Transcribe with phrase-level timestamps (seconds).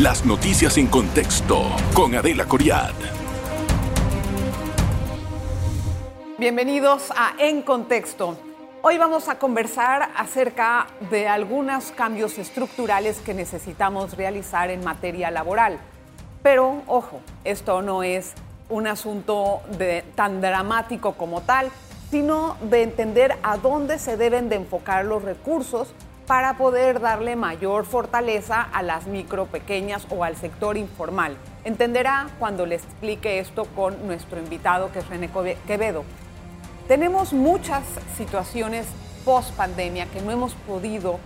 [0.00, 1.60] Las noticias en contexto
[1.92, 2.92] con Adela Coriad.
[6.38, 8.38] Bienvenidos a En Contexto.
[8.82, 15.80] Hoy vamos a conversar acerca de algunos cambios estructurales que necesitamos realizar en materia laboral.
[16.44, 18.34] Pero, ojo, esto no es
[18.68, 21.70] un asunto de, tan dramático como tal,
[22.08, 25.92] sino de entender a dónde se deben de enfocar los recursos
[26.28, 31.38] para poder darle mayor fortaleza a las micro, pequeñas o al sector informal.
[31.64, 35.30] Entenderá cuando le explique esto con nuestro invitado que es René
[35.66, 36.04] Quevedo.
[36.86, 37.82] Tenemos muchas
[38.18, 38.86] situaciones
[39.24, 41.18] post pandemia que no hemos podido,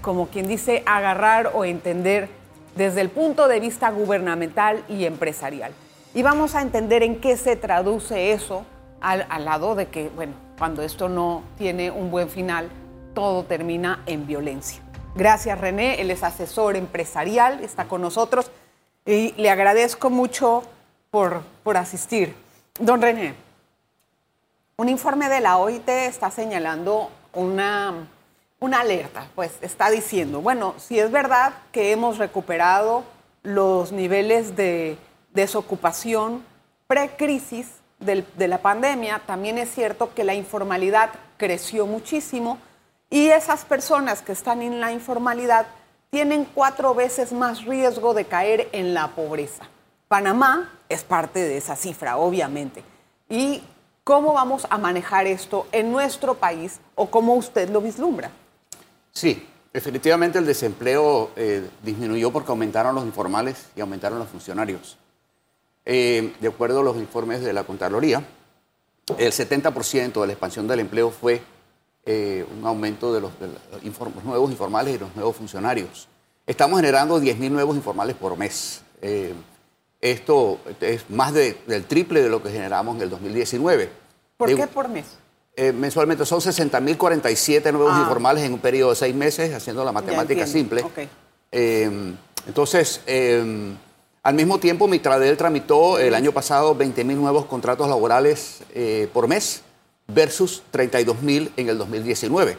[0.00, 2.30] como quien dice, agarrar o entender
[2.76, 5.72] desde el punto de vista gubernamental y empresarial.
[6.14, 8.64] Y vamos a entender en qué se traduce eso
[9.02, 12.70] al, lado de que, bueno, cuando esto no tiene un buen final,
[13.14, 14.80] todo termina en violencia.
[15.14, 18.50] Gracias René, él es asesor empresarial, está con nosotros
[19.04, 20.62] y le agradezco mucho
[21.10, 22.34] por, por asistir.
[22.78, 23.34] Don René,
[24.76, 28.08] un informe de la OIT está señalando una,
[28.60, 33.04] una alerta, pues está diciendo, bueno, si es verdad que hemos recuperado
[33.42, 34.96] los niveles de
[35.32, 36.44] desocupación
[36.86, 42.58] pre-crisis de la pandemia, también es cierto que la informalidad creció muchísimo
[43.10, 45.66] y esas personas que están en la informalidad
[46.10, 49.68] tienen cuatro veces más riesgo de caer en la pobreza.
[50.08, 52.82] Panamá es parte de esa cifra, obviamente.
[53.28, 53.62] ¿Y
[54.04, 58.30] cómo vamos a manejar esto en nuestro país o cómo usted lo vislumbra?
[59.12, 64.98] Sí, definitivamente el desempleo eh, disminuyó porque aumentaron los informales y aumentaron los funcionarios.
[65.84, 68.24] Eh, de acuerdo a los informes de la Contraloría,
[69.18, 71.42] el 70% de la expansión del empleo fue
[72.12, 73.30] eh, un aumento de los,
[74.24, 76.08] nuevos informales y los nuevos funcionarios.
[76.44, 78.82] Estamos generando 10.000 nuevos informales por mes.
[79.00, 79.32] Eh,
[80.00, 83.90] esto es más del triple de lo que generamos en el 2019.
[84.36, 85.04] ¿Por qué por mes?
[85.74, 88.00] mensualmente son 60.047 nuevos ah.
[88.00, 90.82] informales en un periodo de seis meses, haciendo la matemática simple.
[91.52, 93.02] entonces,
[94.22, 99.62] al mismo tiempo, Mitradel tramitó el año pasado 20.000 nuevos contratos laborales eh, por mes
[100.14, 102.56] versus 32.000 en el 2019.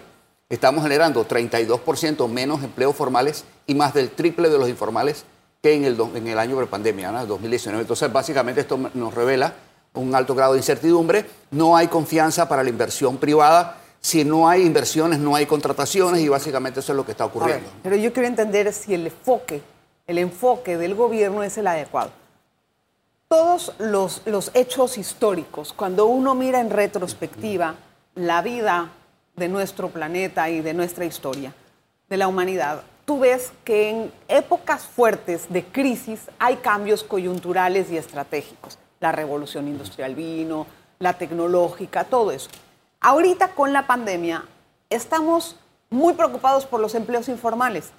[0.50, 5.24] Estamos generando 32% menos empleos formales y más del triple de los informales
[5.62, 7.26] que en el, en el año de pandemia, ¿no?
[7.26, 7.82] 2019.
[7.82, 9.54] Entonces, básicamente esto nos revela
[9.94, 11.26] un alto grado de incertidumbre.
[11.52, 13.78] No hay confianza para la inversión privada.
[14.02, 17.70] Si no hay inversiones, no hay contrataciones y básicamente eso es lo que está ocurriendo.
[17.84, 19.62] pero yo quiero entender si el enfoque
[20.08, 22.12] el enfoque del gobierno es el adecuado.
[23.32, 24.22] Todos los,
[24.56, 27.76] hechos históricos, cuando uno mira en retrospectiva
[28.14, 28.90] la vida
[29.38, 31.54] de nuestro planeta y de nuestra historia,
[32.10, 37.96] de la humanidad, tú ves que en épocas fuertes de crisis hay cambios coyunturales y
[37.96, 38.78] estratégicos.
[39.00, 40.68] La revolución industrial vino,
[41.00, 42.50] la tecnológica, todo eso.
[43.00, 44.44] Ahorita con la pandemia
[44.90, 45.56] estamos
[45.90, 47.94] muy preocupados por los empleos informales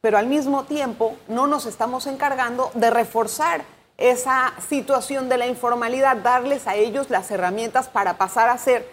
[0.00, 3.64] pero al mismo tiempo no nos estamos encargando de reforzar
[3.98, 8.88] esa situación de la informalidad, darles a ellos las herramientas para pasar a ser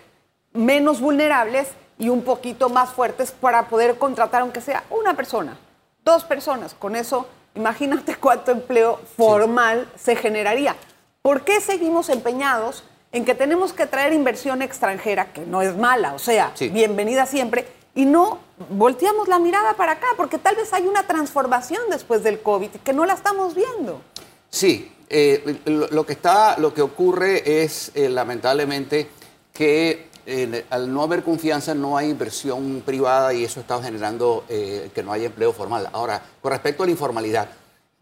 [0.52, 5.58] menos vulnerables y un poquito más fuertes para poder contratar, aunque sea una persona,
[6.04, 6.74] dos personas.
[6.74, 10.76] Con eso, imagínate cuánto empleo formal se generaría.
[11.22, 16.14] ¿Por qué seguimos empeñados en que tenemos que traer inversión extranjera, que no es mala,
[16.14, 18.40] o sea, bienvenida siempre, y no
[18.70, 22.92] volteamos la mirada para acá, porque tal vez hay una transformación después del COVID que
[22.92, 24.02] no la estamos viendo.
[24.50, 29.10] Sí, eh, lo, que está, lo que ocurre es eh, lamentablemente
[29.54, 35.04] que eh, al no haber confianza no hay inversión privada y eso está generando que
[35.04, 35.88] no haya empleo formal.
[35.94, 37.50] Ahora, con respecto a la informalidad,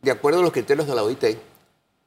[0.02, 1.24] de acuerdo a los criterios de la OIT,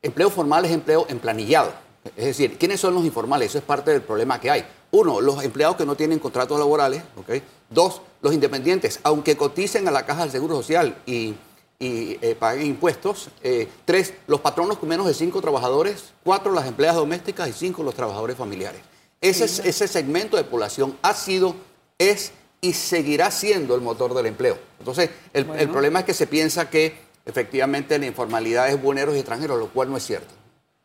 [0.03, 1.73] empleo formal es empleo emplanillado.
[2.17, 3.51] Es decir, ¿quiénes son los informales?
[3.51, 4.65] Eso es parte del problema que hay.
[4.93, 7.03] Uno, los empleados que no tienen contratos laborales.
[7.17, 7.43] ¿okay?
[7.69, 11.35] Dos, los independientes, aunque coticen a la Caja del Seguro Social y,
[11.81, 13.29] eh, paguen impuestos.
[13.43, 16.13] Eh, tres, los patronos con menos de cinco trabajadores.
[16.25, 17.49] Cuatro, las empleadas domésticas.
[17.49, 18.81] Y cinco, los trabajadores familiares.
[19.21, 21.57] Ese, ese segmento de población ha sido,
[21.99, 24.59] es y seguirá siendo el motor del empleo.
[24.79, 29.19] Entonces, el, el problema es que se piensa que efectivamente la informalidad es buenos y
[29.19, 30.33] extranjeros, lo cual no es cierto.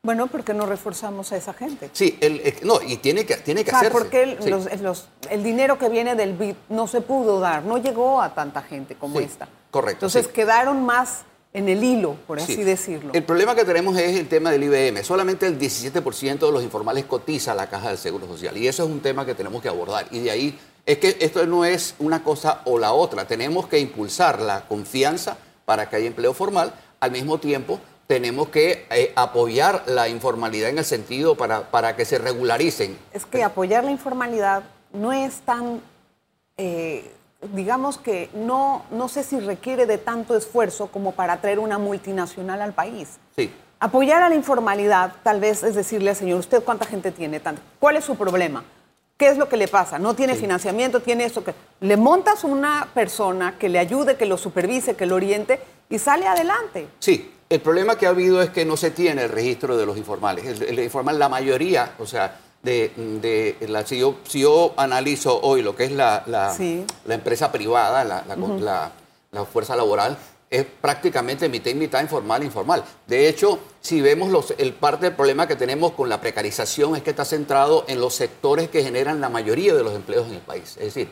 [0.04, 1.92] Bueno, ¿por qué no reforzamos a esa gente?
[1.94, 4.00] Sí, el, no, y tiene que, tiene que o sea, hacerse.
[4.00, 4.24] Porque
[5.30, 8.96] el, dinero que viene del BID no se pudo dar, no llegó a tanta gente
[8.96, 9.48] como esta.
[9.70, 10.08] Correcto.
[10.08, 11.22] Entonces quedaron más
[11.54, 13.14] en el hilo, por así decirlo.
[13.14, 15.04] El problema que tenemos es el tema del IBM.
[15.04, 18.58] Solamente el 17% de los informales cotiza la caja del Seguro Social.
[18.58, 20.08] Y eso es un tema que tenemos que abordar.
[20.10, 23.28] Y de ahí es que esto no es una cosa o la otra.
[23.28, 27.80] Tenemos que impulsar la confianza para que haya empleo formal al mismo tiempo
[28.12, 32.98] tenemos que eh, apoyar la informalidad en el sentido para, para que se regularicen.
[33.14, 35.80] Es que apoyar la informalidad no es tan,
[36.58, 37.10] eh,
[37.54, 42.62] digamos que no, no sé si requiere de tanto esfuerzo como para traer una multinacional
[42.62, 43.18] al país.
[43.34, 43.50] Sí.
[43.80, 47.40] Apoyar a la informalidad tal vez es decirle al señor, ¿usted cuánta gente tiene?
[47.80, 48.66] ¿Cuál es su problema?
[49.16, 50.00] ¿Qué es lo que le pasa?
[50.00, 51.54] No tiene financiamiento, tiene esto que...
[51.80, 56.28] Le montas una persona que le ayude, que lo supervise, que lo oriente y sale
[56.28, 56.90] adelante.
[57.00, 59.98] Sí, el problema que ha habido es que no se tiene el registro de los
[59.98, 60.62] informales.
[60.62, 65.76] El, informal, la mayoría, o sea, de, la, si, yo, si yo analizo hoy lo
[65.76, 66.56] que es la, la,
[67.14, 68.92] empresa privada, la,
[69.32, 70.18] la fuerza laboral,
[70.50, 72.84] es prácticamente mitad y mitad informal e informal.
[73.06, 77.04] De hecho, si vemos los, el parte del problema que tenemos con la precarización es
[77.04, 80.42] que está centrado en los sectores que generan la mayoría de los empleos en el
[80.42, 80.78] país.
[80.78, 81.10] Es decir,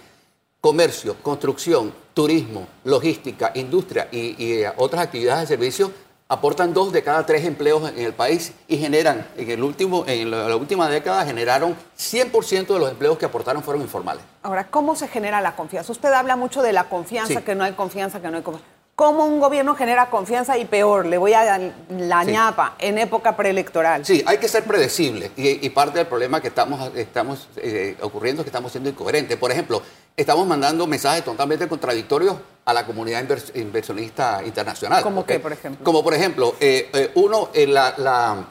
[0.62, 5.92] comercio, construcción, turismo, logística, industria y, eh, otras actividades de servicio
[6.32, 10.30] aportan dos de cada tres empleos en el país y generan, en, el último, en
[10.30, 14.24] la, última década, generaron 100% de los empleos que aportaron fueron informales.
[14.44, 15.92] Ahora, ¿cómo se genera la confianza?
[15.92, 19.26] Usted habla mucho de la confianza, que no hay confianza, que no hay confianza cómo
[19.26, 24.06] un gobierno genera confianza y peor, le voy a dar la ñapa en época preelectoral.
[24.06, 28.44] Sí, hay que ser predecible y, parte del problema que estamos, estamos eh, ocurriendo es
[28.44, 29.38] que estamos siendo incoherentes.
[29.38, 29.82] Por ejemplo,
[30.20, 32.36] estamos mandando mensajes totalmente contradictorios
[32.66, 33.26] a la comunidad
[33.56, 35.02] inversionista internacional.
[35.02, 35.84] ¿Cómo qué, por ejemplo?
[35.84, 38.46] Como por ejemplo, eh, eh, uno, la,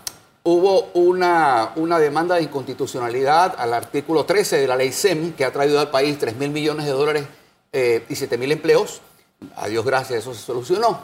[0.44, 5.52] hubo una, una demanda de inconstitucionalidad al artículo 13 de la ley SEM que ha
[5.52, 7.24] traído al país 3 mil millones de dólares
[7.70, 9.02] y 7 mil empleos
[9.56, 11.02] a Dios gracias, eso se solucionó.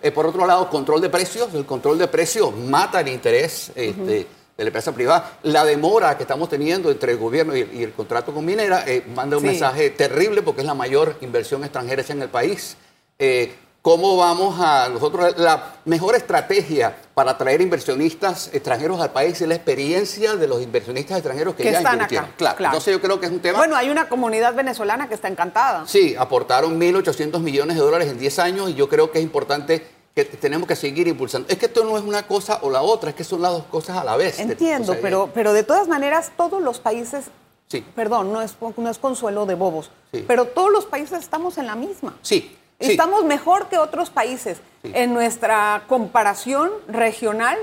[0.00, 1.52] Eh, por otro lado, control de precios.
[1.54, 4.26] El control de precios mata el interés este,
[4.56, 5.38] de la empresa privada.
[5.42, 9.36] La demora que estamos teniendo entre el gobierno y, el contrato con Minera eh, manda
[9.36, 12.76] un mensaje terrible porque es la mayor inversión extranjera en el país.
[13.18, 15.36] Eh, ¿Cómo vamos a nosotros?
[15.38, 21.18] La mejor estrategia para atraer inversionistas extranjeros al país es la experiencia de los inversionistas
[21.18, 22.26] extranjeros que, ya están invirtieron.
[22.26, 22.64] Acá, claro.
[22.66, 23.58] Entonces yo creo que es un tema...
[23.58, 25.84] Bueno, hay una comunidad venezolana que está encantada.
[25.88, 29.84] Sí, aportaron 1.800 millones de dólares en 10 años y yo creo que es importante
[30.14, 31.48] que tenemos que seguir impulsando.
[31.48, 33.64] Es que esto no es una cosa o la otra, es que son las dos
[33.64, 34.38] cosas a la vez.
[34.38, 37.26] Entiendo, pero, pero de todas maneras todos los países
[37.68, 37.82] Sí.
[37.96, 40.22] Perdón, no es, no es consuelo de bobos, sí.
[40.28, 42.14] pero todos los países estamos en la misma.
[42.20, 42.54] Sí,
[42.90, 44.58] Estamos mejor que otros países.
[44.82, 47.56] En nuestra comparación regional,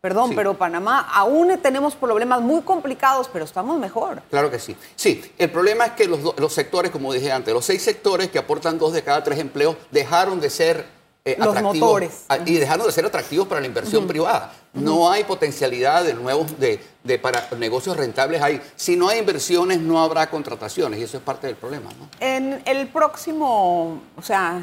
[0.00, 4.22] perdón, pero Panamá aún tenemos problemas muy complicados, pero estamos mejor.
[4.30, 4.74] Claro que sí.
[4.94, 8.38] Sí, el problema es que los, los sectores, como dije antes, los seis sectores que
[8.38, 10.95] aportan dos de cada tres empleos dejaron de ser
[11.26, 12.24] eh, los motores.
[12.46, 14.52] Y dejando de ser atractivos para la inversión privada.
[14.72, 18.40] No hay potencialidad de nuevos, de, de, para negocios rentables.
[18.40, 21.90] Hay, si no hay inversiones, no habrá contrataciones y eso es parte del problema.
[21.98, 22.08] ¿no?
[22.20, 24.60] En el próximo, o sea,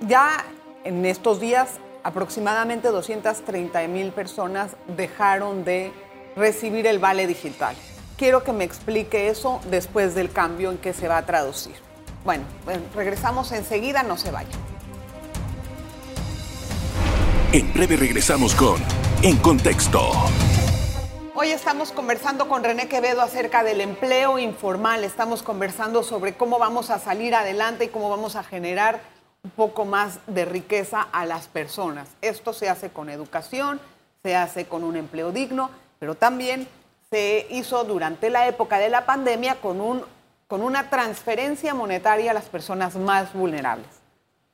[0.00, 0.46] ya
[0.84, 1.68] en estos días,
[2.04, 5.92] aproximadamente 230 mil personas dejaron de
[6.36, 7.76] recibir el vale digital.
[8.16, 11.74] Quiero que me explique eso después del cambio en que se va a traducir.
[12.24, 12.44] Bueno,
[12.94, 14.75] regresamos enseguida, no se vayan.
[17.56, 18.76] En breve regresamos con
[19.22, 20.12] En Contexto.
[21.34, 25.04] Hoy estamos conversando con René Quevedo acerca del empleo informal.
[25.04, 29.00] Estamos conversando sobre cómo vamos a salir adelante y cómo vamos a generar
[29.42, 32.08] un poco más de riqueza a las personas.
[32.20, 33.80] Esto se hace con educación,
[34.22, 36.68] se hace con un empleo digno, pero también
[37.08, 40.04] se hizo durante la época de la pandemia con, un,
[40.46, 43.88] con una transferencia monetaria a las personas más vulnerables.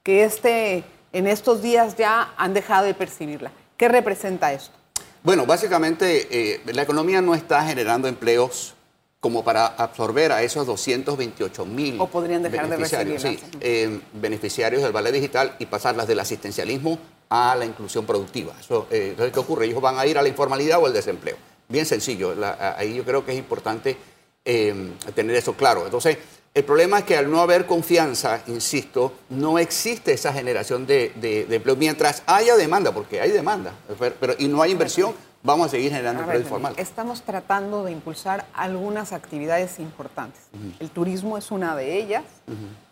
[0.04, 3.52] Que este en estos días ya han dejado de percibirla.
[3.76, 4.74] ¿Qué representa esto?
[5.22, 8.74] Bueno, básicamente eh, la economía no está generando empleos
[9.20, 14.90] como para absorber a esos 228 mil o podrían dejar beneficiarios, de eh, beneficiarios del
[14.90, 18.52] Ballet Digital y pasarlas del asistencialismo a la inclusión productiva.
[18.58, 19.66] Eso, eh, ¿Qué ocurre?
[19.66, 21.36] Ellos van a ir a la informalidad o al desempleo.
[21.68, 22.34] Bien sencillo.
[22.76, 23.96] ahí yo creo que es importante
[24.44, 25.84] tener eso claro.
[25.84, 26.18] Entonces,
[26.54, 31.76] el problema es que al no haber confianza, insisto, no existe esa generación de, empleo.
[31.76, 33.72] Mientras haya demanda, porque hay demanda,
[34.20, 36.74] pero, y no hay inversión, vamos a seguir generando empleo informal.
[36.76, 40.42] Estamos tratando de impulsar algunas actividades importantes.
[40.78, 42.24] El turismo es una de ellas.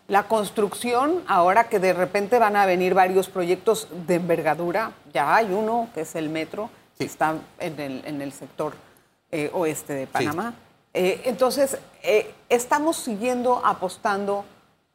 [0.07, 5.53] La construcción, ahora que de repente van a venir varios proyectos de envergadura, ya hay
[5.53, 8.73] uno que es el metro, que está en el, sector
[9.31, 10.55] eh, oeste de Panamá.
[10.93, 14.45] Eh, entonces, eh, estamos siguiendo apostando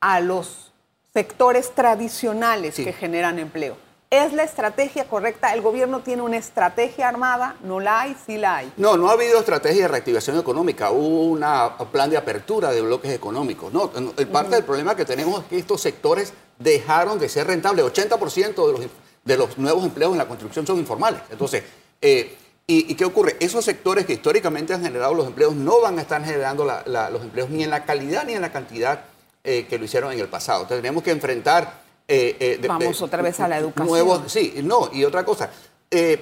[0.00, 0.73] a los
[1.12, 3.76] sectores tradicionales que generan empleo.
[4.11, 5.53] ¿Es la estrategia correcta?
[5.53, 7.57] ¿El gobierno tiene una estrategia armada?
[7.62, 8.17] ¿No la hay?
[8.25, 8.73] Sí la hay.
[8.76, 10.91] No, no ha habido estrategia de reactivación económica.
[10.91, 13.73] Hubo un plan de apertura de bloques económicos.
[13.73, 17.85] No, el parte del problema que tenemos es que estos sectores dejaron de ser rentables.
[17.85, 18.91] 80% de los
[19.26, 21.21] de los nuevos empleos en la construcción son informales.
[21.31, 21.65] Entonces,
[22.00, 23.37] eh, ¿y, qué ocurre?
[23.40, 27.50] Esos sectores que históricamente han generado los empleos no van a estar generando los empleos
[27.50, 29.04] ni en la calidad ni en la cantidad
[29.44, 30.62] eh, que lo hicieron en el pasado.
[30.62, 31.87] Entonces, tenemos que enfrentar...
[32.08, 33.88] Eh, Vamos otra vez a la educación.
[33.88, 35.50] Nuevos, sí, no, y otra cosa.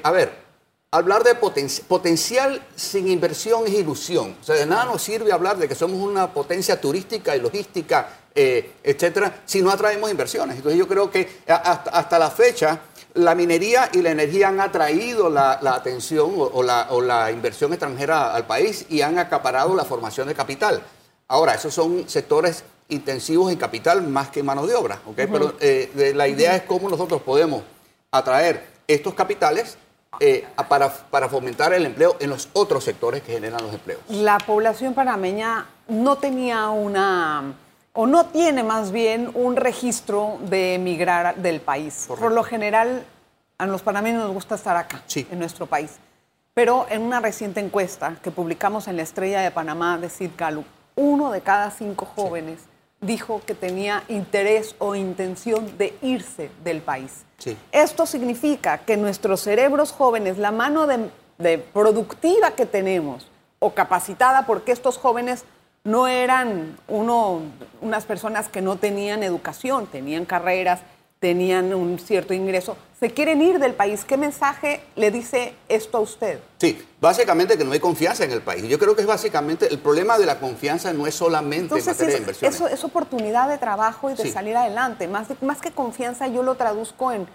[0.03, 0.45] a ver,
[0.95, 4.37] hablar de potencial sin inversión es ilusión.
[4.41, 8.09] O sea, de nada nos sirve hablar de que somos una potencia turística y logística,
[8.33, 10.57] eh, etcétera, si no atraemos inversiones.
[10.57, 12.81] Entonces yo creo que hasta, la fecha
[13.15, 18.87] la minería y la energía han atraído la, atención o, la, inversión extranjera al país
[18.89, 20.83] y han acaparado la formación de capital.
[21.29, 26.29] Ahora, esos son sectores intensivos en capital más que mano de obra, Pero eh, la
[26.29, 27.63] idea es cómo nosotros podemos
[28.11, 29.79] atraer estos capitales
[30.21, 34.01] eh, para, para fomentar el empleo en los otros sectores que generan los empleos.
[34.09, 37.55] La población panameña no tenía una,
[37.95, 42.07] o no tiene más bien un registro de emigrar del país.
[42.09, 43.07] Por lo general,
[43.57, 45.93] a los panameños nos gusta estar acá, en nuestro país.
[46.55, 50.67] Pero en una reciente encuesta que publicamos en la Estrella de Panamá de Sid Gallup,
[50.97, 52.61] uno de cada cinco jóvenes
[53.01, 57.25] dijo que tenía interés o intención de irse del país.
[57.73, 64.73] Esto significa que nuestros cerebros jóvenes, la mano de, productiva que tenemos o capacitada, porque
[64.73, 65.45] estos jóvenes
[65.85, 67.43] no eran uno,
[67.83, 70.81] unas personas que no tenían educación, tenían carreras,
[71.21, 74.05] tenían un cierto ingreso, se quieren ir del país.
[74.05, 76.39] ¿Qué mensaje le dice esto a usted?
[76.59, 78.65] Sí, básicamente que no hay confianza en el país.
[78.65, 82.15] Yo creo que es básicamente el problema de la confianza no es solamente en materia
[82.15, 82.53] de inversión.
[82.53, 85.07] Eso es oportunidad de trabajo y de salir adelante.
[85.07, 87.27] Más, más que confianza yo lo traduzco en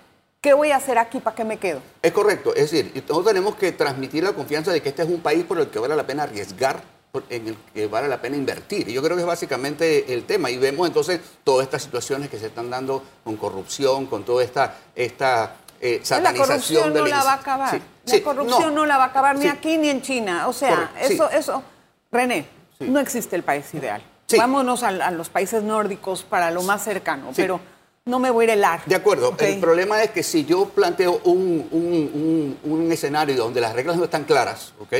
[0.41, 1.19] ¿qué voy a hacer aquí?
[1.19, 1.81] ¿Para qué me quedo?
[2.01, 2.55] Es correcto.
[2.55, 5.59] Es decir, nosotros tenemos que transmitir la confianza de que este es un país por
[5.59, 6.81] el que vale la pena arriesgar
[7.29, 8.87] en el que vale la pena invertir.
[8.87, 10.49] Y yo creo que es básicamente el tema.
[10.49, 14.75] Y vemos entonces todas estas situaciones que se están dando con corrupción, con toda esta,
[14.95, 17.81] esta eh, satanización la corrupción no la va a acabar.
[18.05, 20.47] la corrupción no, la va a acabar ni aquí ni en China.
[20.47, 21.63] O sea, eso, eso.
[22.11, 22.47] René,
[22.79, 24.03] no existe el país ideal.
[24.37, 27.59] Vámonos a, los países nórdicos para lo más cercano, pero
[28.05, 28.81] no me voy a ir helar.
[28.85, 29.35] De acuerdo.
[29.39, 34.03] El problema es que si yo planteo un, un, un, escenario donde las reglas no
[34.03, 34.93] están claras, ¿ok?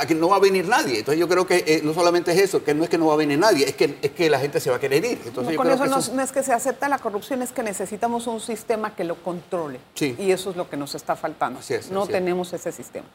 [0.00, 1.00] Aquí no va a venir nadie.
[1.00, 3.14] Entonces yo creo que eh, no solamente es eso, que no es que no va
[3.14, 5.20] a venir nadie, es que, es que la gente se va a querer ir.
[5.24, 8.94] Entonces, con eso, no, es que se acepta la corrupción, es que necesitamos un sistema
[8.94, 9.80] que lo controle.
[10.00, 11.60] Y eso es lo que nos está faltando.
[11.90, 13.06] no tenemos ese sistema.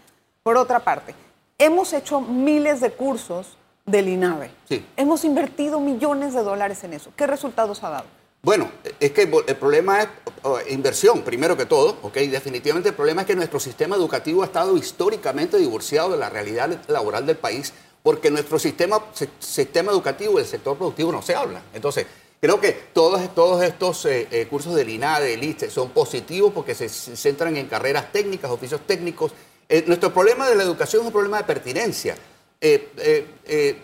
[0.43, 1.15] Por otra parte,
[1.57, 4.51] hemos hecho miles de cursos del INAVE.
[4.97, 7.11] Hemos invertido millones de dólares en eso.
[7.15, 8.22] ¿Qué resultados ha dado?
[8.45, 8.69] Bueno,
[8.99, 10.09] es que el problema es
[10.67, 12.15] inversión, primero que todo, ¿ok?
[12.15, 16.81] Definitivamente el problema es que nuestro sistema educativo ha estado históricamente divorciado de la realidad
[16.89, 17.71] laboral del país
[18.03, 19.01] porque nuestro sistema,
[19.39, 21.63] sistema educativo el sector productivo no se hablan.
[21.73, 22.05] Entonces,
[22.41, 26.75] creo que todos, todos estos eh, eh, cursos del INADE, del ISTE, son positivos porque
[26.75, 29.31] se, centran en carreras técnicas, oficios técnicos.
[29.69, 32.17] Eh, nuestro problema de la educación es un problema de pertinencia.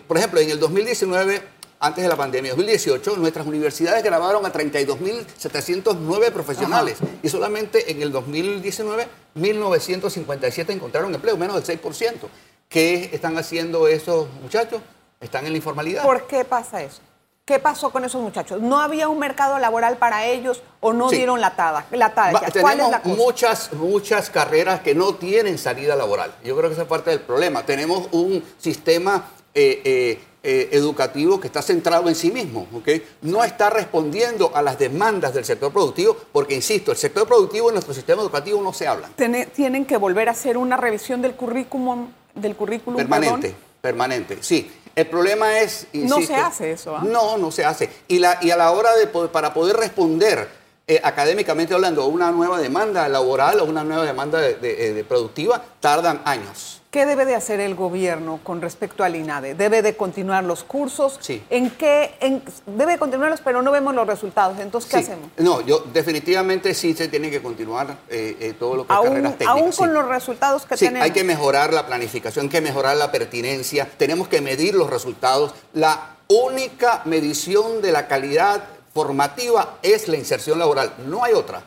[0.06, 6.30] por ejemplo, en el 2019 antes de la pandemia, 2018, nuestras universidades grabaron a 32.709
[6.30, 12.28] profesionales y solamente en el 2019, 1.957 encontraron empleo, menos del 6%.
[12.68, 14.82] ¿Qué están haciendo esos muchachos?
[15.20, 16.02] Están en la informalidad.
[16.02, 17.00] ¿Por qué pasa eso?
[17.46, 18.60] ¿Qué pasó con esos muchachos?
[18.60, 21.86] ¿No había un mercado laboral para ellos o no dieron la tada?
[21.90, 22.14] La
[22.52, 26.32] tenemos muchas, muchas carreras que no tienen salida laboral.
[26.44, 27.64] Yo creo que esa es parte del problema.
[27.64, 33.06] Tenemos un sistema eh, eh, eh, educativo que está centrado en sí mismo, ¿okay?
[33.20, 37.74] no está respondiendo a las demandas del sector productivo, porque, insisto, el sector productivo en
[37.74, 39.10] nuestro sistema educativo no se habla.
[39.16, 44.72] Tienen que volver a hacer una revisión del currículum, del currículum permanente, permanente, sí.
[44.96, 45.86] El problema es...
[45.92, 46.96] no se hace eso.
[46.96, 47.02] ¿ah?
[47.04, 47.90] No, no se hace.
[48.08, 50.48] Y, la, y a la hora de para poder responder
[50.90, 56.80] eh, académicamente hablando, una nueva demanda laboral o una nueva demanda de productiva, tardan años.
[56.90, 59.54] ¿Qué debe de hacer el gobierno con respecto al INADE?
[59.54, 61.18] ¿Debe de continuar los cursos?
[61.20, 61.40] Sí.
[61.48, 62.16] ¿En qué?
[62.18, 64.58] En, debe continuarlos, pero no vemos los resultados.
[64.58, 65.30] Entonces, ¿qué hacemos?
[65.38, 69.38] No, yo definitivamente sí se tiene que continuar eh, eh, todo lo que es carreras
[69.38, 69.62] técnicas.
[69.62, 71.04] Aún con los resultados que sí, tenemos.
[71.04, 75.54] hay que mejorar la planificación, hay que mejorar la pertinencia, tenemos que medir los resultados.
[75.72, 81.62] La única medición de la calidad formativa es la inserción laboral, no hay otra.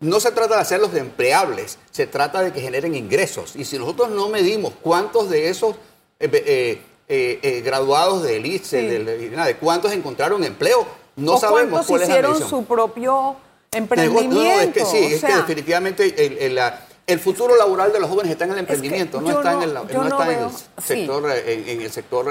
[0.00, 3.56] No se trata de hacerlos de empleables, se trata de que generen ingresos.
[3.56, 5.76] Y si nosotros no medimos cuántos de esos
[6.20, 12.14] eh, eh, eh, graduados del ICE, de cuántos encontraron empleo, no sabemos cuál es la
[12.14, 13.36] hicieron su propio
[13.72, 14.34] emprendimiento.
[14.34, 16.46] No, es que sí, es que definitivamente
[17.06, 20.50] el, futuro laboral de los jóvenes está en el emprendimiento, no está, en el,
[20.82, 22.30] sector, en el sector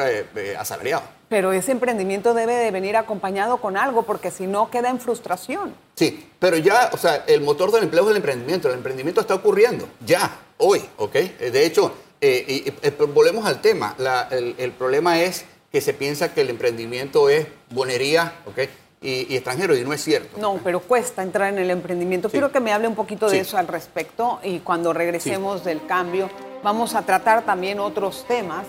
[0.59, 1.14] asalariado.
[1.27, 5.73] Pero ese emprendimiento debe de venir acompañado con algo, porque si no queda en frustración.
[5.95, 8.67] Sí, pero ya, o sea, el motor del empleo es el emprendimiento.
[8.67, 11.15] El emprendimiento está ocurriendo, ya, hoy, ¿ok?
[11.15, 13.95] Eh, de hecho, eh, y, volvemos al tema.
[14.31, 18.69] el, el, problema es que se piensa que el emprendimiento es bonería, ¿ok?
[19.05, 20.39] y, extranjero, y no es cierto.
[20.39, 22.29] No, pero cuesta entrar en el emprendimiento.
[22.29, 26.29] Quiero que me hable un poquito de eso al respecto y cuando regresemos del cambio
[26.63, 28.65] vamos a tratar también otros temas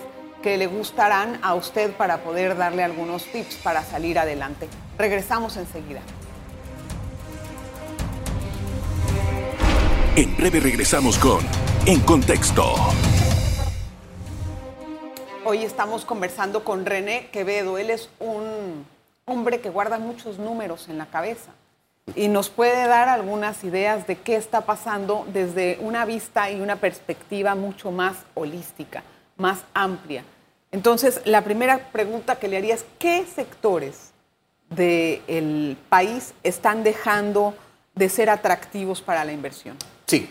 [0.46, 4.68] que le gustarán a usted para poder darle algunos tips para salir adelante.
[4.96, 5.98] Regresamos enseguida.
[10.14, 11.40] En breve regresamos con
[11.84, 12.62] En Contexto.
[15.44, 17.76] Hoy estamos conversando con René Quevedo.
[17.76, 18.86] Él es un
[19.24, 21.50] hombre que guarda muchos números en la cabeza
[22.14, 26.76] y nos puede dar algunas ideas de qué está pasando desde una vista y una
[26.76, 29.02] perspectiva mucho más holística,
[29.36, 30.22] más amplia.
[30.76, 34.10] Entonces, la primera pregunta que le haría es, ¿qué sectores
[34.68, 37.54] del país están dejando
[37.94, 39.78] de ser atractivos para la inversión?
[40.06, 40.28] Sí,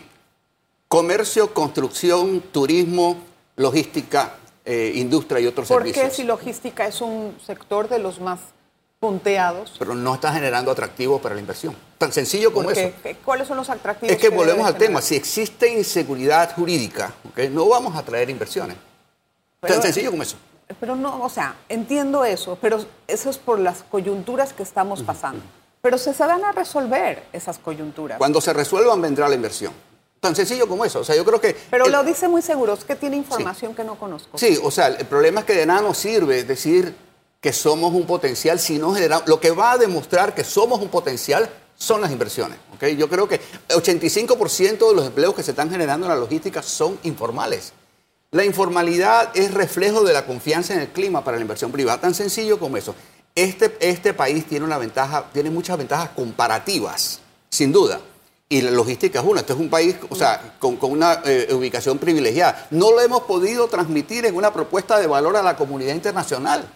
[0.86, 3.16] comercio, construcción, turismo,
[3.56, 4.34] logística,
[4.64, 5.96] eh, industria y otros servicios.
[6.00, 8.38] ¿Por qué si logística es un sector de los más
[9.00, 9.74] punteados.
[9.78, 11.76] Pero no está generando atractivos para la inversión.
[11.98, 12.92] Tan sencillo como eso.
[13.24, 14.14] ¿Cuáles son los atractivos?
[14.14, 15.02] Es que, volvemos al tema.
[15.02, 17.12] Si existe inseguridad jurídica,
[17.50, 18.76] no vamos a traer inversiones.
[19.60, 20.36] Tan sencillo como eso.
[20.80, 25.42] Pero no, o sea, entiendo eso, pero eso es por las coyunturas que estamos pasando.
[25.80, 28.18] Pero se van a resolver esas coyunturas.
[28.18, 29.72] Cuando se resuelvan vendrá la inversión.
[30.18, 31.00] Tan sencillo como eso.
[31.00, 31.54] O sea, yo creo que.
[31.70, 34.38] Pero lo dice muy seguro, es que tiene información que no conozco.
[34.38, 36.96] Sí, o sea, el problema es que de nada nos sirve decir
[37.40, 39.28] que somos un potencial si no generamos.
[39.28, 42.58] Lo que va a demostrar que somos un potencial son las inversiones.
[42.74, 42.96] ¿okay?
[42.96, 46.62] Yo creo que el 85% de los empleos que se están generando en la logística
[46.62, 47.72] son informales.
[48.32, 52.14] La informalidad es reflejo de la confianza en el clima para la inversión privada, tan
[52.14, 52.94] sencillo como eso.
[53.34, 58.00] Este, este país tiene una ventaja, tiene muchas ventajas comparativas, sin duda.
[58.48, 59.40] Y la logística es una.
[59.40, 62.66] Este es un país, o sea, con, una eh, ubicación privilegiada.
[62.70, 66.68] No lo hemos podido transmitir en una propuesta de valor a la comunidad internacional.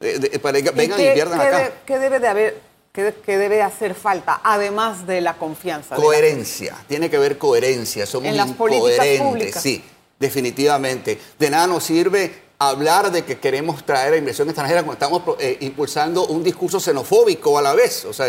[0.00, 1.72] Eh, para que vengan y, pierdan acá.
[1.84, 2.60] ¿Qué debe de haber?
[2.92, 5.94] ¿Qué, debe hacer falta, además de la confianza?
[5.94, 8.06] Coherencia, tiene que haber coherencia.
[8.06, 9.62] Somos en las políticas públicas.
[9.62, 9.84] Sí,
[10.18, 11.18] definitivamente.
[11.38, 15.58] De nada nos sirve hablar de que queremos traer a inversión extranjera cuando estamos eh,
[15.60, 18.04] impulsando un discurso xenofóbico a la vez.
[18.04, 18.26] O sea,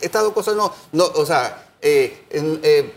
[0.00, 2.92] estas dos cosas no, no o sea, eh,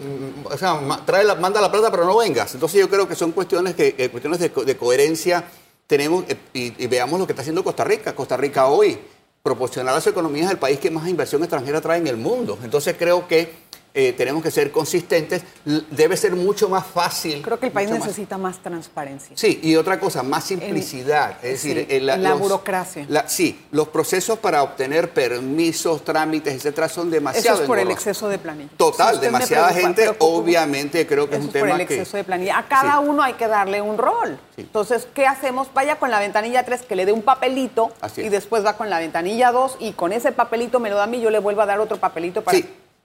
[0.45, 2.53] o sea trae la, manda la plata pero no vengas.
[2.53, 5.43] Entonces yo creo que son cuestiones, que, cuestiones de, de coherencia
[5.89, 8.13] tenemos, eh, y, veamos lo que está haciendo Costa Rica.
[8.13, 8.95] Costa Rica hoy,
[9.41, 12.59] proporcionar a su economía es el país que más inversión extranjera trae en el mundo.
[12.63, 13.51] Entonces creo que
[13.93, 15.43] eh, tenemos que ser consistentes,
[15.89, 17.41] debe ser mucho más fácil.
[17.41, 19.35] Creo que el país necesita más, transparencia.
[19.35, 21.43] Sí, y otra cosa, más simplicidad.
[21.43, 23.07] es decir, la, burocracia.
[23.27, 27.55] sí, los procesos para obtener permisos, trámites, etcétera, son demasiado.
[27.55, 28.69] Eso es por el exceso de planilla.
[28.77, 32.59] Total, demasiada gente, obviamente creo que es un tema por el exceso de planilla.
[32.59, 34.39] A cada uno hay que darle un rol.
[34.57, 35.67] Entonces, ¿qué hacemos?
[35.73, 38.99] Vaya con la ventanilla 3 que le dé un papelito y después va con la
[38.99, 41.65] ventanilla 2 y con ese papelito me lo da a mí, yo le vuelvo a
[41.65, 42.59] dar otro papelito para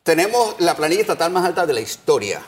[0.05, 2.43] tenemos la planilla estatal más alta de la historia.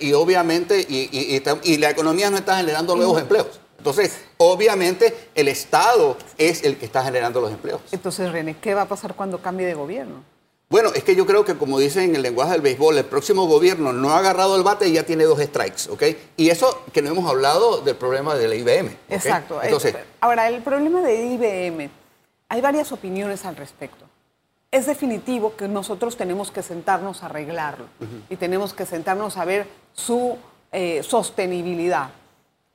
[0.00, 3.60] Y obviamente, y, la economía no está generando nuevos empleos.
[3.78, 7.80] Entonces, obviamente, el Estado es el que está generando los empleos.
[7.92, 10.22] Entonces, René, ¿qué va a pasar cuando cambie de gobierno?
[10.68, 13.46] Bueno, es que yo creo que, como dicen en el lenguaje del béisbol, el próximo
[13.46, 16.02] gobierno no ha agarrado el bate y ya tiene dos strikes, ¿ok?
[16.36, 18.94] Y eso que no hemos hablado del problema de la IBM.
[19.08, 19.62] Exacto.
[19.62, 21.90] Entonces, Ahora, el problema de IBM,
[22.50, 24.07] hay varias opiniones al respecto
[24.70, 27.86] es definitivo que nosotros tenemos que sentarnos a arreglarlo
[28.28, 30.36] y tenemos que sentarnos a ver su
[30.72, 32.10] eh, sostenibilidad.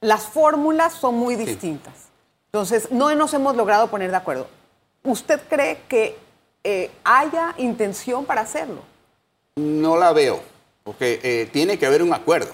[0.01, 1.93] Las fórmulas son muy distintas.
[2.47, 4.47] Entonces, no nos hemos logrado poner de acuerdo.
[5.03, 6.17] ¿Usted cree que
[6.63, 8.81] eh, haya intención para hacerlo?
[9.55, 10.41] No la veo,
[10.83, 12.53] porque eh, tiene que haber un acuerdo.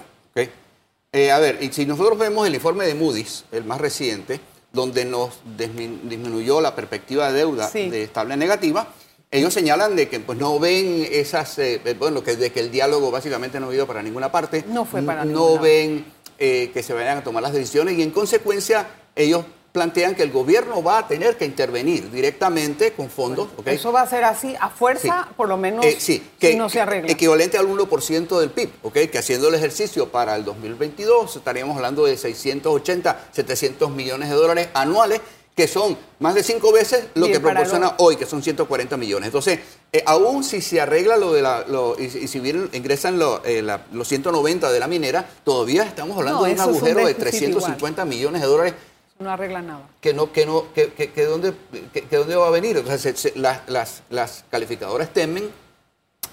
[1.12, 4.40] a ver, y si nosotros vemos el informe de Moody's, el más reciente,
[4.72, 8.86] donde nos disminuyó la perspectiva de deuda de estable negativa,
[9.32, 12.70] ellos señalan de que pues no ven esas, eh, eh, bueno, que, de que el
[12.70, 14.64] diálogo básicamente no ha ido para ninguna parte.
[14.66, 16.04] No fue para No ven
[16.38, 20.32] eh, que se vayan a tomar las decisiones y en consecuencia ellos plantean que el
[20.32, 23.50] gobierno va a tener que intervenir directamente con fondos.
[23.66, 26.80] Eso va a ser así, a fuerza, por lo menos, sí, que, si no se
[26.80, 27.12] arregla.
[27.12, 29.06] Equivalente al 1% del PIB, ¿okay?
[29.06, 34.68] que haciendo el ejercicio para el 2022 estaríamos hablando de 680, 700 millones de dólares
[34.74, 35.20] anuales
[35.60, 39.26] que son más de cinco veces lo que proporciona hoy, que son 140 millones.
[39.26, 39.58] Entonces,
[39.92, 41.66] eh, aún si se arregla lo de la,
[41.98, 46.60] y, si bien ingresan eh, los 190 de la minera, todavía estamos hablando de un
[46.60, 48.74] agujero de 350 millones de dólares
[49.18, 49.86] No arregla nada.
[50.00, 51.52] Que no, que no, que, que, que dónde,
[51.92, 52.78] que, dónde va a venir.
[52.78, 55.50] Entonces, se- se- las, las, las calificadoras temen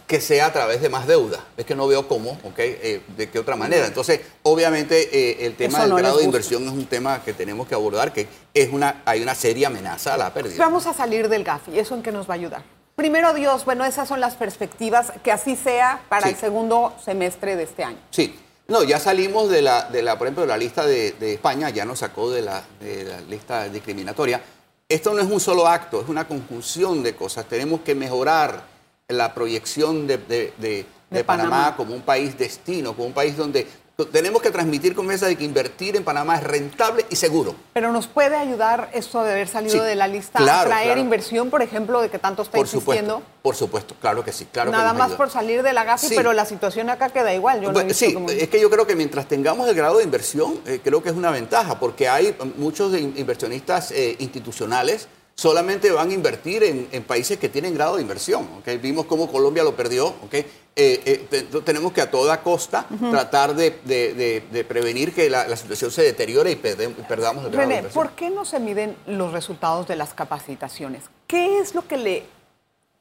[0.08, 1.46] que sea a través de más deuda.
[1.58, 2.58] Es que no veo cómo, ¿ok?
[2.60, 3.86] Eh, de qué otra manera.
[3.86, 7.34] Entonces, obviamente, eh, el tema Eso del no grado de inversión es un tema que
[7.34, 10.56] tenemos que abordar, que es una, hay una seria amenaza a la pérdida.
[10.64, 11.78] Vamos a salir del GAFI.
[11.78, 12.64] ¿Eso en qué nos va a ayudar?
[12.96, 16.30] Primero Dios, bueno, esas son las perspectivas, que así sea para Sí.
[16.30, 18.00] el segundo semestre de este año.
[18.10, 18.40] Sí.
[18.70, 21.70] No, ya salimos de la, de la por ejemplo, de la lista de, de España,
[21.70, 24.42] ya nos sacó de la, de la lista discriminatoria.
[24.90, 27.46] Esto no es un solo acto, es una conjunción de cosas.
[27.46, 28.77] Tenemos que mejorar
[29.10, 31.50] la proyección de, de- de- de Panamá.
[31.50, 31.78] Panamá.
[31.78, 33.66] como un país destino, como un país donde
[34.12, 37.56] tenemos que transmitir con esa de que invertir en Panamá es rentable y seguro.
[37.72, 40.88] Pero nos puede ayudar esto de haber salido Sí, de la lista a claro, traer
[40.88, 41.00] claro.
[41.02, 43.14] inversión, por ejemplo, de que tanto está Por insistiendo.
[43.16, 45.18] supuesto, por supuesto, claro que sí, claro Nada más ayuda.
[45.18, 46.14] por salir de la GAFI, Sí.
[46.18, 47.62] pero la situación acá queda igual.
[47.62, 50.04] Yo he visto sí, como- es que yo creo que mientras tengamos el grado de
[50.04, 55.08] inversión, eh, creo que es una ventaja, porque hay muchos inversionistas eh, institucionales
[55.48, 58.50] solamente van a invertir en, en países que tienen grado de inversión.
[58.60, 58.82] ¿ok?
[58.82, 60.08] Vimos cómo Colombia lo perdió.
[60.08, 60.34] ¿ok?
[60.34, 60.46] Eh,
[60.76, 65.48] eh, te- tenemos que a toda costa tratar de, de- de- de prevenir que la,
[65.48, 67.90] la situación se deteriore y perde- perdamos el grado de René.
[67.90, 71.04] ¿por qué no se miden los resultados de las capacitaciones?
[71.28, 72.24] ¿Qué es lo que le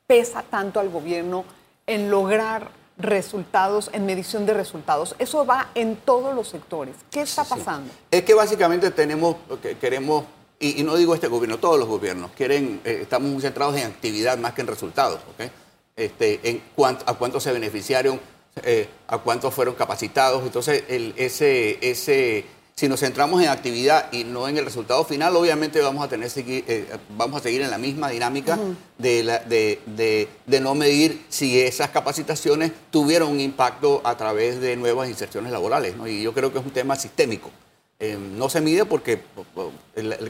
[0.06, 1.44] pesa tanto al gobierno
[1.86, 5.14] en lograr resultados, en medición de resultados?
[5.18, 6.94] Eso va en todos los sectores.
[7.10, 7.50] ¿Qué está Sí.
[7.56, 7.90] pasando?
[8.10, 10.24] Es que básicamente tenemos, que queremos,
[10.60, 13.84] y, y no digo este gobierno, todos los gobiernos, quieren, eh, estamos muy centrados en
[13.86, 15.50] actividad más que en resultados, ¿ok?
[15.96, 18.20] Este, en cuánto, a cuántos se beneficiaron,
[18.62, 20.42] eh, a cuántos fueron capacitados.
[20.44, 25.34] Entonces, el- ese, ese, si nos centramos en actividad y no en el resultado final,
[25.36, 28.58] obviamente vamos a tener seguir, eh, vamos a seguir en la misma dinámica
[28.98, 34.60] de, la- de, de- de no medir si esas capacitaciones tuvieron un impacto a través
[34.60, 35.96] de nuevas inserciones laborales.
[35.96, 36.06] ¿no?
[36.06, 37.50] Y yo creo que es un tema sistémico.
[37.98, 39.22] Eh, no se mide porque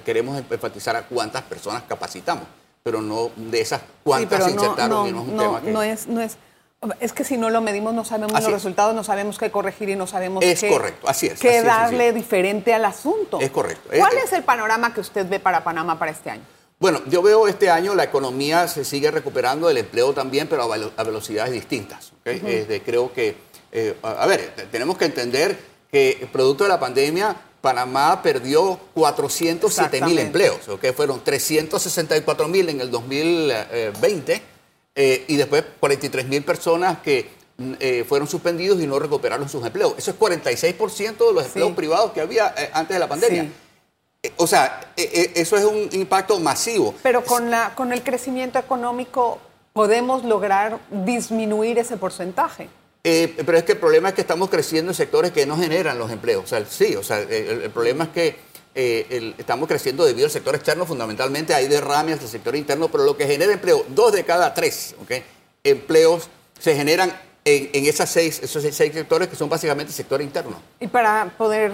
[0.04, 2.44] queremos enfatizar a cuántas personas capacitamos,
[2.82, 5.70] pero no de esas cuántas se insertaron y no es un tema que...
[5.72, 6.36] no es, no es,
[7.00, 8.62] es que si no lo medimos no sabemos Así los es.
[8.62, 11.66] resultados, no sabemos qué corregir y no sabemos Es qué, correcto, así es, qué así
[11.66, 13.40] darle diferente al asunto.
[13.40, 13.90] Es correcto.
[13.98, 16.42] ¿Cuál es el panorama que usted ve para Panamá para este año?
[16.78, 20.66] Bueno, yo veo este año la economía se sigue recuperando, el empleo también, pero a,
[20.68, 22.12] velo- a velocidades distintas.
[22.84, 23.34] creo que,
[23.72, 25.58] eh, a, a ver, te- tenemos que entender
[25.90, 27.34] que producto de la pandemia,
[27.66, 30.86] Panamá perdió 407 mil empleos, ¿ok?
[30.94, 34.42] fueron 364 mil en el 2020
[34.94, 39.66] eh, y después 43 mil personas que mm, eh, fueron suspendidos y no recuperaron sus
[39.66, 39.94] empleos.
[39.98, 41.74] Eso es 46% de los empleos Sí.
[41.74, 43.42] privados que había eh, antes de la pandemia.
[43.42, 43.52] Sí.
[44.22, 46.94] Eh, O sea, eh, eh, eso es un impacto masivo.
[47.02, 49.38] Pero con, la, con el crecimiento económico
[49.72, 52.68] podemos lograr disminuir ese porcentaje.
[53.08, 55.96] Eh, pero es que el problema es que estamos creciendo en sectores que no generan
[55.96, 56.42] los empleos.
[56.42, 58.36] O sea, sí, o sea, el, el problema es que
[58.74, 61.54] eh, el- estamos creciendo debido al sector externo fundamentalmente.
[61.54, 65.12] Hay derrames del sector interno, pero lo que genera empleo, dos de cada tres ¿ok?
[65.62, 67.12] empleos se generan
[67.44, 70.60] en, esas seis, esos seis, sectores que son básicamente sector interno.
[70.80, 71.70] Y para poder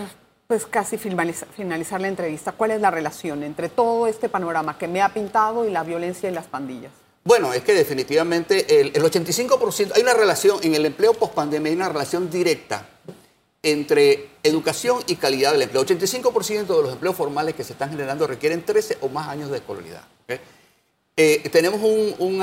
[0.47, 4.87] pues casi finaliza- finalizar la entrevista, ¿cuál es la relación entre todo este panorama que
[4.87, 6.93] me ha pintado y la violencia y las pandillas?
[7.25, 11.77] Bueno, es que definitivamente el, el 85%, hay una relación, en el empleo post-pandemia hay
[11.77, 12.89] una relación directa
[13.63, 15.85] entre educación y calidad del empleo.
[15.85, 19.59] 85% de los empleos formales que se están generando requieren 13 o más años de
[19.59, 20.03] escolaridad.
[21.15, 22.43] Eh, tenemos un,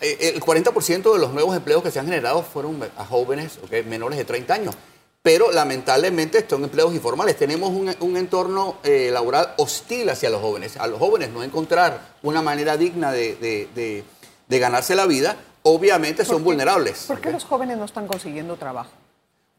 [0.00, 4.18] eh, el 40% de los nuevos empleos que se han generado fueron a jóvenes menores
[4.18, 4.74] de 30 años,
[5.22, 7.36] pero lamentablemente son empleos informales.
[7.36, 10.76] Tenemos un, un entorno eh, laboral hostil hacia los jóvenes.
[10.78, 14.04] A los jóvenes no encontrar una manera digna de, de- de-
[14.48, 17.04] de ganarse la vida, obviamente son ¿Por qué- vulnerables.
[17.06, 18.90] ¿Por qué los jóvenes no están consiguiendo trabajo?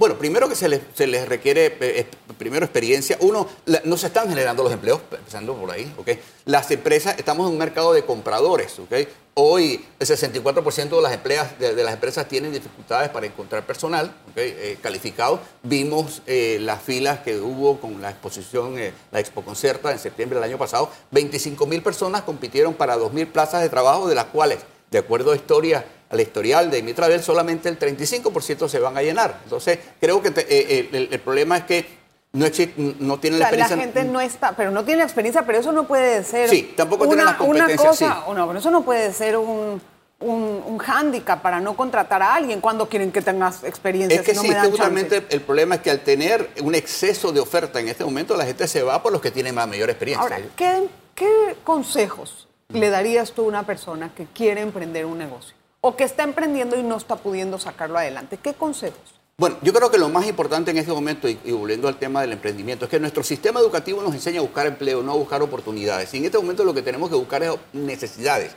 [0.02, 2.08] Bueno, primero que se les, requiere, eh,
[2.40, 3.18] primero experiencia.
[3.20, 3.48] Uno,
[3.84, 6.10] no se están generando los empleos, empezando por ahí, ¿ok?
[6.46, 9.08] Las empresas, estamos en un mercado de compradores, ¿ok?
[9.36, 14.12] Hoy el 64% de las, empleas, de, las empresas tienen dificultades para encontrar personal.
[14.36, 15.40] Eh, calificado.
[15.62, 18.78] Vimos eh, las filas que hubo con la exposición,
[19.12, 20.90] la Expo Concerta en septiembre del año pasado.
[21.12, 25.32] 25 mil personas compitieron para 2 mil plazas de trabajo, de las cuales, de acuerdo
[25.32, 29.40] a historia, al historial de Mitravel, solamente el 35% se van a llenar.
[29.44, 31.86] Entonces, creo que te- eh, el, el problema es que
[32.34, 33.78] no, exi- no tienen O la sea, la experiencia.
[33.78, 36.50] gente no está, pero no tiene la experiencia, pero eso no puede ser.
[36.50, 38.22] Sí, tampoco tiene una, las competencias, Una cosa, sí.
[38.28, 39.82] o no, pero eso no puede ser un,
[40.20, 44.20] un, un hándicap para no contratar a alguien cuando quieren que tengas experiencia.
[44.20, 46.76] Es que si no sí, me dan justamente el problema es que al tener un
[46.76, 49.68] exceso de oferta en este momento, la gente se va por los que tienen más
[49.68, 50.24] mayor experiencia.
[50.24, 55.56] Ahora, ¿qué, qué consejos le darías tú a una persona que quiere emprender un negocio?
[55.82, 58.38] O que está emprendiendo y no está pudiendo sacarlo adelante.
[58.38, 59.22] ¿Qué consejos?
[59.38, 62.34] Bueno, yo creo que lo más importante en este momento, y, volviendo al tema del
[62.34, 66.14] emprendimiento, es que nuestro sistema educativo nos enseña a buscar empleo, no a buscar oportunidades.
[66.14, 68.52] Y en este momento lo que tenemos que buscar es necesidades.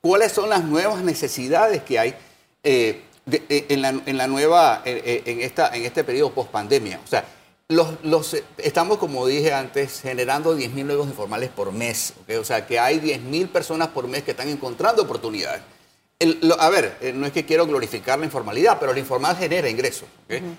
[0.00, 2.14] ¿Cuáles son las nuevas necesidades que hay
[2.62, 3.82] eh, en,
[4.16, 7.00] la, nueva, en, esta, en este periodo post pandemia?
[7.04, 7.24] O sea,
[7.66, 12.14] los, estamos, como dije antes, generando 10.000 nuevos informales por mes.
[12.40, 15.62] O sea, que hay 10.000 personas por mes que están encontrando oportunidades.
[16.58, 20.08] A ver, eh, no es que quiero glorificar la informalidad, pero la informal genera ingresos.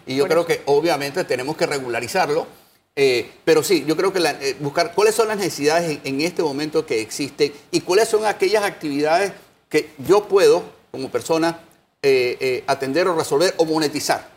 [0.05, 2.47] Y yo creo que obviamente tenemos que regularizarlo.
[2.95, 6.85] Eh, pero sí, yo creo que eh, buscar cuáles son las necesidades en, este momento
[6.85, 9.31] que existen y cuáles son aquellas actividades
[9.69, 11.61] que yo puedo, como persona,
[12.67, 14.29] atender o resolver o monetizar.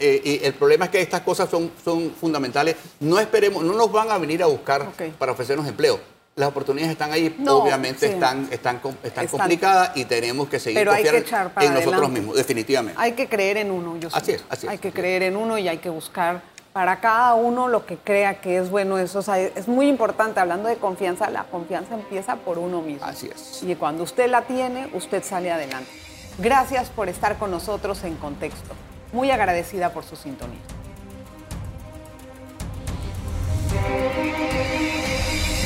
[0.00, 2.76] Y el problema es que estas cosas son, son fundamentales.
[3.00, 6.13] No esperemos, no nos van a venir a buscar para ofrecernos empleo.
[6.36, 12.10] Las oportunidades están ahí, obviamente están, están, están, complicadas y tenemos que seguir en nosotros
[12.10, 13.00] mismos, definitivamente.
[13.00, 15.68] Hay que creer en uno, yo Así es, así Hay que creer en uno y
[15.68, 16.42] hay que buscar
[16.72, 18.98] para cada uno lo que crea que es bueno.
[18.98, 20.40] Eso es muy importante.
[20.40, 23.06] Hablando de confianza, la confianza empieza por uno mismo.
[23.06, 23.62] Así es.
[23.62, 25.88] Y cuando usted la tiene, usted sale adelante.
[26.38, 28.74] Gracias por estar con nosotros en Contexto.
[29.12, 30.58] Muy agradecida por su sintonía.